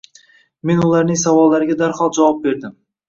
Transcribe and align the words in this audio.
Men 0.69 0.79
ularning 0.87 1.19
savollariga 1.25 1.77
darhol 1.85 2.11
javob 2.21 2.41
berdim. 2.47 2.75